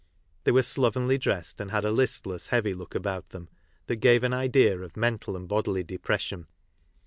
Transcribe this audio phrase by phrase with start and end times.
[0.45, 3.49] They were slovenly dressed, and had a listless heavy look about them
[3.85, 6.47] that gave an idea of mental and bodily depression.